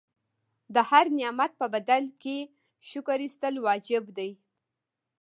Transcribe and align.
د 0.73 0.75
هر 0.89 1.05
نعمت 1.17 1.51
په 1.61 1.65
بدل 1.73 2.03
کې 2.21 2.37
شکر 2.89 3.17
ایستل 3.23 3.55
واجب 3.65 4.03
دي. 4.17 4.29